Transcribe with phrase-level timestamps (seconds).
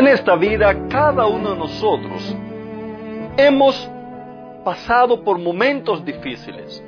[0.00, 2.34] En esta vida, cada uno de nosotros
[3.36, 3.86] hemos
[4.64, 6.82] pasado por momentos difíciles,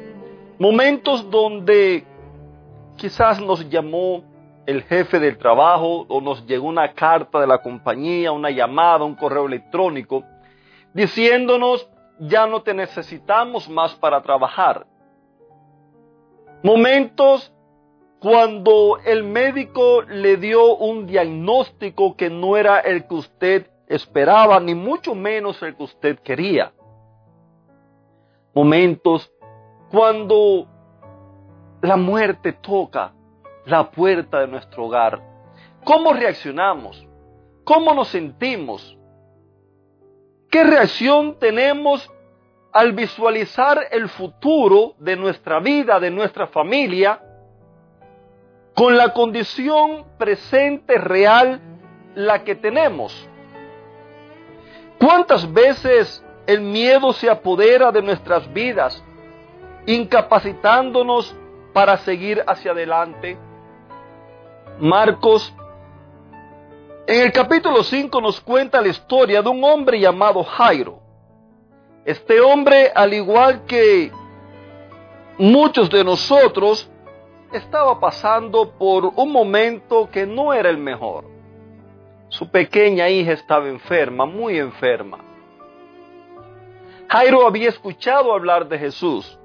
[0.59, 2.06] momentos donde
[2.97, 4.25] quizás nos llamó
[4.65, 9.15] el jefe del trabajo o nos llegó una carta de la compañía, una llamada, un
[9.15, 10.25] correo electrónico,
[10.95, 11.87] diciéndonos
[12.19, 14.87] ya no te necesitamos más para trabajar.
[16.62, 17.53] Momentos
[18.23, 24.77] cuando el médico le dio un diagnóstico que no era el que usted esperaba, ni
[24.77, 26.73] mucho menos el que usted quería.
[28.55, 29.33] Momentos
[29.91, 30.69] cuando
[31.81, 33.12] la muerte toca
[33.67, 35.20] la puerta de nuestro hogar.
[35.83, 37.05] ¿Cómo reaccionamos?
[37.65, 38.97] ¿Cómo nos sentimos?
[40.48, 42.09] ¿Qué reacción tenemos
[42.73, 47.20] al visualizar el futuro de nuestra vida, de nuestra familia?
[48.75, 51.61] Con la condición presente real
[52.15, 53.28] la que tenemos.
[54.98, 59.03] ¿Cuántas veces el miedo se apodera de nuestras vidas,
[59.87, 61.34] incapacitándonos
[61.73, 63.37] para seguir hacia adelante?
[64.78, 65.53] Marcos,
[67.06, 71.00] en el capítulo 5 nos cuenta la historia de un hombre llamado Jairo.
[72.05, 74.11] Este hombre, al igual que
[75.37, 76.89] muchos de nosotros,
[77.58, 81.25] estaba pasando por un momento que no era el mejor.
[82.28, 85.19] Su pequeña hija estaba enferma, muy enferma.
[87.09, 89.38] Jairo había escuchado hablar de Jesús,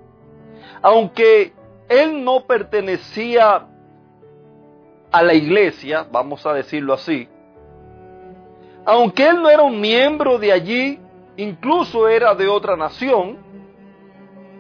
[0.82, 1.54] aunque
[1.90, 3.68] él no pertenecía
[5.12, 7.28] a la iglesia, vamos a decirlo así,
[8.86, 10.98] aunque él no era un miembro de allí,
[11.36, 13.38] incluso era de otra nación,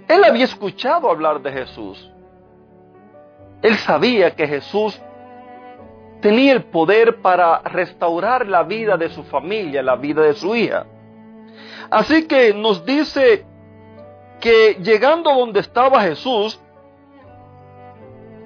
[0.05, 2.11] él había escuchado hablar de Jesús.
[3.62, 5.00] Él sabía que Jesús
[6.22, 10.85] tenía el poder para restaurar la vida de su familia, la vida de su hija.
[11.90, 13.46] Así que nos dice
[14.40, 16.59] que llegando donde estaba Jesús,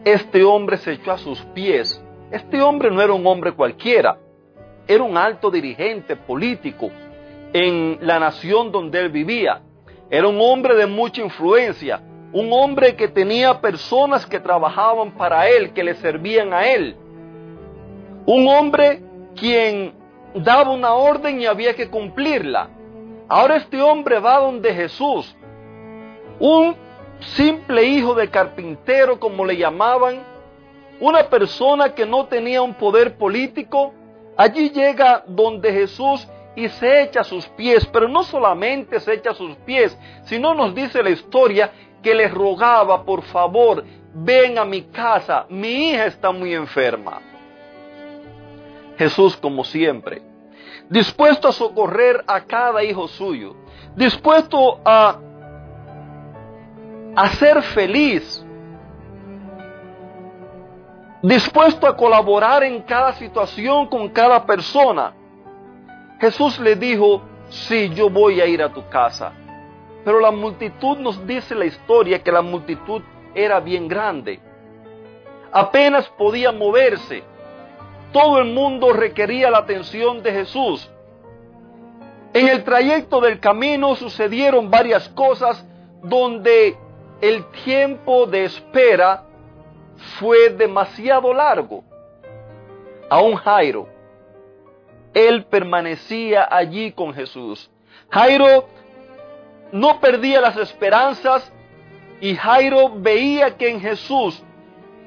[0.05, 2.03] este hombre se echó a sus pies.
[2.31, 4.17] Este hombre no era un hombre cualquiera,
[4.87, 6.89] era un alto dirigente político
[7.53, 9.61] en la nación donde él vivía.
[10.09, 12.01] Era un hombre de mucha influencia,
[12.33, 16.95] un hombre que tenía personas que trabajaban para él, que le servían a él.
[18.25, 19.01] Un hombre
[19.35, 19.93] quien
[20.35, 22.69] daba una orden y había que cumplirla.
[23.27, 25.35] Ahora este hombre va donde Jesús,
[26.39, 26.75] un
[27.19, 30.23] simple hijo de carpintero como le llamaban,
[30.99, 33.93] una persona que no tenía un poder político,
[34.37, 39.31] allí llega donde Jesús y se echa a sus pies, pero no solamente se echa
[39.31, 41.71] a sus pies, sino nos dice la historia
[42.01, 47.21] que le rogaba, por favor, ven a mi casa, mi hija está muy enferma.
[48.97, 50.21] Jesús, como siempre,
[50.89, 53.55] dispuesto a socorrer a cada hijo suyo,
[53.95, 55.17] dispuesto a,
[57.15, 58.45] a ser feliz,
[61.21, 65.13] dispuesto a colaborar en cada situación con cada persona.
[66.19, 69.33] Jesús le dijo, sí, yo voy a ir a tu casa.
[70.03, 73.01] Pero la multitud nos dice la historia que la multitud
[73.35, 74.39] era bien grande.
[75.51, 77.23] Apenas podía moverse.
[78.11, 80.89] Todo el mundo requería la atención de Jesús.
[82.33, 85.65] En el trayecto del camino sucedieron varias cosas
[86.01, 86.77] donde
[87.19, 89.23] el tiempo de espera
[90.17, 91.83] fue demasiado largo.
[93.09, 93.87] Aún Jairo,
[95.13, 97.69] él permanecía allí con Jesús.
[98.09, 98.67] Jairo
[99.71, 101.51] no perdía las esperanzas
[102.19, 104.43] y Jairo veía que en Jesús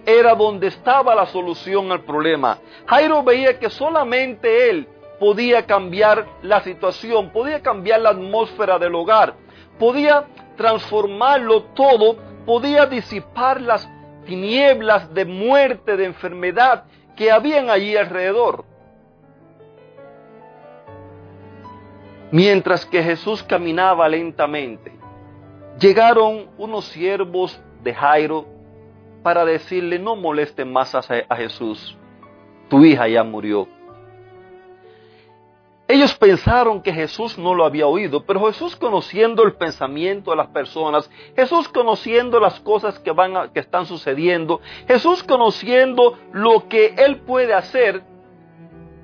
[0.06, 2.58] era donde estaba la solución al problema.
[2.87, 4.88] Jairo veía que solamente él
[5.19, 9.34] podía cambiar la situación, podía cambiar la atmósfera del hogar,
[9.78, 10.25] podía
[10.56, 13.88] transformarlo todo, podía disipar las
[14.26, 16.84] tinieblas de muerte, de enfermedad
[17.16, 18.64] que habían allí alrededor.
[22.34, 24.90] Mientras que Jesús caminaba lentamente,
[25.78, 28.44] llegaron unos siervos de Jairo
[29.22, 31.96] para decirle, no moleste más a Jesús,
[32.69, 33.69] tu hija ya murió.
[35.86, 40.48] Ellos pensaron que Jesús no lo había oído, pero Jesús conociendo el pensamiento de las
[40.48, 47.20] personas, Jesús conociendo las cosas que van que están sucediendo, Jesús conociendo lo que él
[47.20, 48.02] puede hacer,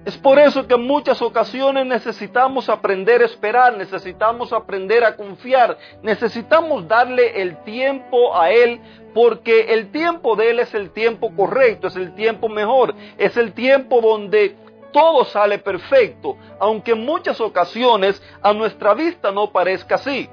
[0.04, 5.76] es por eso que en muchas ocasiones necesitamos aprender a esperar, necesitamos aprender a confiar,
[6.02, 8.80] necesitamos darle el tiempo a Él,
[9.12, 13.52] porque el tiempo de Él es el tiempo correcto, es el tiempo mejor, es el
[13.52, 14.56] tiempo donde
[14.90, 20.30] todo sale perfecto, aunque en muchas ocasiones a nuestra vista no parezca así.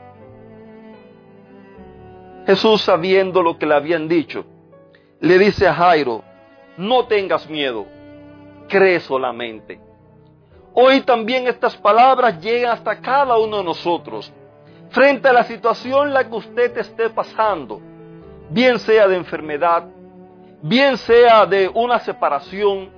[2.45, 4.45] Jesús, sabiendo lo que le habían dicho,
[5.19, 6.23] le dice a Jairo,
[6.77, 7.85] no tengas miedo,
[8.67, 9.79] cree solamente.
[10.73, 14.31] Hoy también estas palabras llegan hasta cada uno de nosotros.
[14.89, 17.81] Frente a la situación en la que usted esté pasando,
[18.49, 19.85] bien sea de enfermedad,
[20.61, 22.89] bien sea de una separación,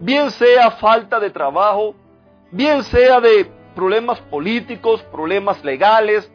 [0.00, 1.94] bien sea falta de trabajo,
[2.50, 6.30] bien sea de problemas políticos, problemas legales,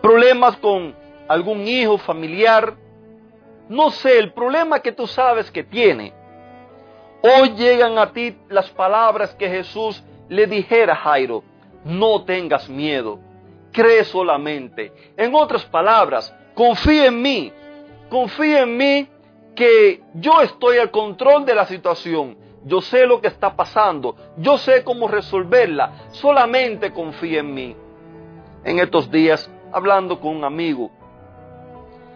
[0.00, 0.94] problemas con
[1.28, 2.74] algún hijo familiar,
[3.68, 6.12] no sé, el problema que tú sabes que tiene.
[7.28, 11.42] Hoy llegan a ti las palabras que Jesús le dijera a Jairo,
[11.84, 13.18] no tengas miedo,
[13.72, 14.92] cree solamente.
[15.16, 17.52] En otras palabras, confía en mí,
[18.08, 19.08] confía en mí
[19.56, 22.36] que yo estoy al control de la situación.
[22.64, 24.14] Yo sé lo que está pasando.
[24.36, 26.06] Yo sé cómo resolverla.
[26.12, 27.76] Solamente confía en mí.
[28.62, 30.92] En estos días, hablando con un amigo,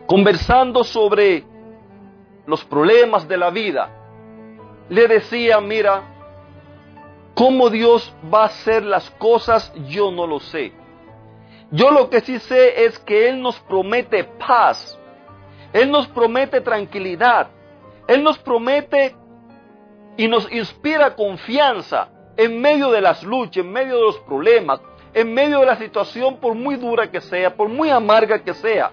[0.07, 1.45] conversando sobre
[2.47, 4.00] los problemas de la vida,
[4.91, 6.03] le decía, mira,
[7.35, 10.75] cómo Dios va a hacer las cosas, yo no lo sé.
[11.71, 15.01] Yo lo que sí sé es que Él nos promete paz
[15.73, 17.49] él nos promete tranquilidad.
[18.09, 19.15] Él nos promete
[20.17, 24.81] y nos inspira confianza en medio de las luchas, en medio de los problemas,
[25.15, 28.91] en medio de la situación, por muy dura que sea, por muy amarga que sea.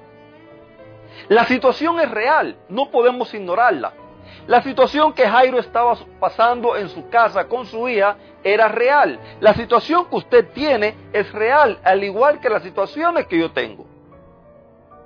[1.30, 3.94] La situación es real, no podemos ignorarla.
[4.48, 9.20] La situación que Jairo estaba pasando en su casa con su hija era real.
[9.40, 13.86] La situación que usted tiene es real, al igual que las situaciones que yo tengo.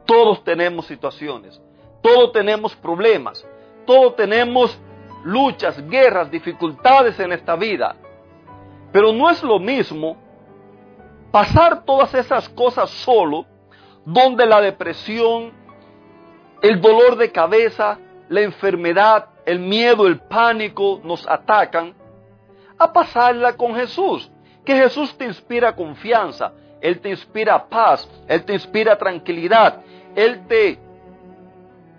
[0.06, 1.62] Todos tenemos situaciones,
[2.02, 3.46] todos tenemos problemas,
[3.86, 4.80] todos tenemos
[5.24, 7.96] luchas, guerras, dificultades en esta vida.
[8.92, 10.18] Pero no es lo mismo
[11.32, 13.46] pasar todas esas cosas solo,
[14.06, 15.54] donde la depresión,
[16.62, 17.98] el dolor de cabeza,
[18.32, 21.94] la enfermedad, el miedo, el pánico nos atacan,
[22.78, 24.32] a pasarla con Jesús.
[24.64, 29.82] Que Jesús te inspira confianza, Él te inspira paz, Él te inspira tranquilidad,
[30.16, 30.80] él te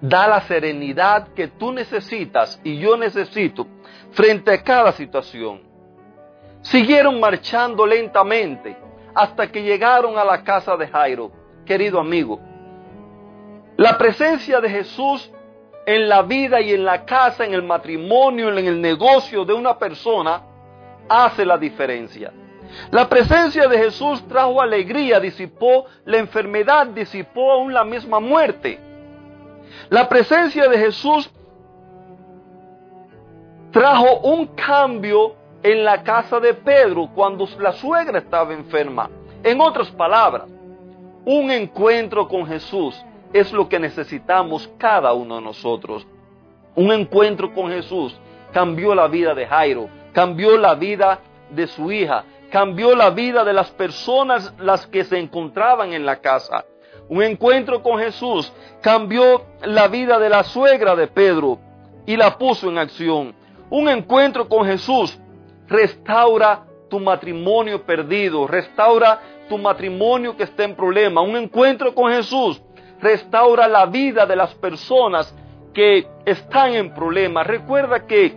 [0.01, 3.67] da la serenidad que tú necesitas y yo necesito
[4.13, 5.63] frente a cada situación.
[6.63, 8.77] Siguieron marchando lentamente
[9.15, 11.31] hasta que llegaron a la casa de Jairo,
[11.65, 12.41] querido amigo.
[13.77, 15.31] La presencia de Jesús
[15.87, 19.79] en la vida y en la casa, en el matrimonio, en el negocio de una
[19.79, 20.43] persona,
[21.09, 22.33] hace la diferencia.
[22.91, 28.79] La presencia de Jesús trajo alegría, disipó la enfermedad, disipó aún la misma muerte.
[29.91, 31.31] La presencia de Jesús
[33.73, 39.11] trajo un cambio en la casa de Pedro cuando la suegra estaba enferma.
[39.43, 40.45] En otras palabras,
[41.25, 46.07] un encuentro con Jesús es lo que necesitamos cada uno de nosotros.
[46.75, 48.15] Un encuentro con Jesús
[48.53, 51.21] cambió la vida de Jairo, cambió la vida
[51.51, 56.21] de su hija, cambió la vida de las personas las que se encontraban en la
[56.21, 56.65] casa.
[57.09, 61.59] Un encuentro con Jesús cambió la vida de la suegra de Pedro
[62.07, 63.35] y la puso en acción.
[63.71, 65.19] Un encuentro con Jesús
[65.67, 71.23] restaura tu matrimonio perdido, restaura tu matrimonio que está en problema.
[71.23, 72.63] Un encuentro con Jesús
[73.03, 75.35] restaura la vida de las personas
[75.75, 77.47] que están en problemas.
[77.47, 78.35] Recuerda que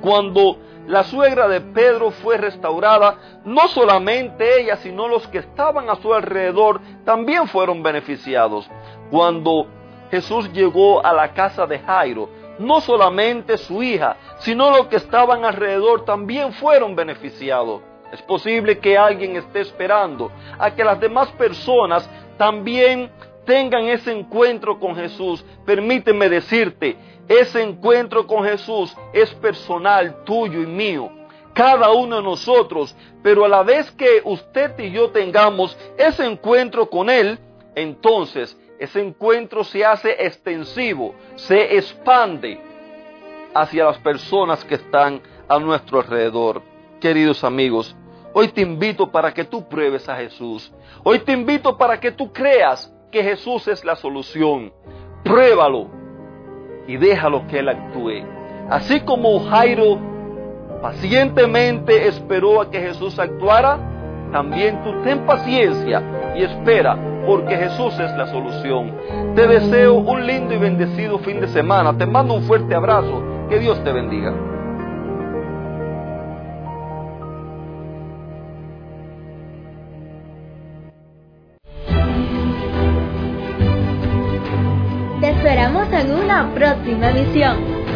[0.00, 5.96] cuando la suegra de Pedro fue restaurada, no solamente ella, sino los que estaban a
[5.96, 8.68] su alrededor también fueron beneficiados.
[9.10, 9.66] Cuando
[10.10, 12.28] Jesús llegó a la casa de Jairo,
[12.58, 17.82] no solamente su hija, sino los que estaban alrededor también fueron beneficiados.
[18.12, 23.10] Es posible que alguien esté esperando a que las demás personas también
[23.48, 25.42] tengan ese encuentro con Jesús.
[25.64, 31.10] Permíteme decirte, ese encuentro con Jesús es personal, tuyo y mío.
[31.54, 32.94] Cada uno de nosotros.
[33.22, 37.38] Pero a la vez que usted y yo tengamos ese encuentro con Él,
[37.74, 42.60] entonces ese encuentro se hace extensivo, se expande
[43.54, 46.60] hacia las personas que están a nuestro alrededor.
[47.00, 47.96] Queridos amigos,
[48.34, 50.70] Hoy te invito para que tú pruebes a Jesús.
[51.02, 54.72] Hoy te invito para que tú creas que Jesús es la solución.
[55.24, 55.86] Pruébalo
[56.86, 58.24] y déjalo que Él actúe.
[58.70, 59.98] Así como Jairo
[60.82, 63.78] pacientemente esperó a que Jesús actuara,
[64.32, 66.02] también tú ten paciencia
[66.36, 66.96] y espera,
[67.26, 68.92] porque Jesús es la solución.
[69.34, 71.96] Te deseo un lindo y bendecido fin de semana.
[71.96, 73.22] Te mando un fuerte abrazo.
[73.48, 74.34] Que Dios te bendiga.